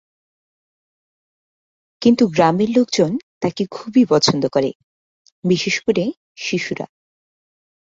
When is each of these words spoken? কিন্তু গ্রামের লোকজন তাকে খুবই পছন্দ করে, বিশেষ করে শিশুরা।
কিন্তু 2.01 2.23
গ্রামের 2.27 2.69
লোকজন 2.75 3.11
তাকে 3.41 3.63
খুবই 3.71 4.03
পছন্দ 4.05 4.43
করে, 4.51 4.69
বিশেষ 5.43 5.75
করে 5.79 6.03
শিশুরা। 6.35 6.85